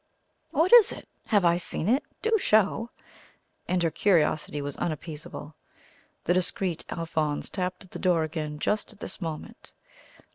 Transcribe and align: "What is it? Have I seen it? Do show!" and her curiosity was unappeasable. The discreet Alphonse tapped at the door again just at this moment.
"What 0.49 0.73
is 0.73 0.91
it? 0.91 1.07
Have 1.27 1.45
I 1.45 1.57
seen 1.57 1.87
it? 1.87 2.01
Do 2.23 2.35
show!" 2.39 2.89
and 3.67 3.83
her 3.83 3.91
curiosity 3.91 4.59
was 4.59 4.75
unappeasable. 4.77 5.55
The 6.23 6.33
discreet 6.33 6.83
Alphonse 6.89 7.51
tapped 7.51 7.83
at 7.83 7.91
the 7.91 7.99
door 7.99 8.23
again 8.23 8.57
just 8.57 8.91
at 8.93 8.99
this 8.99 9.21
moment. 9.21 9.73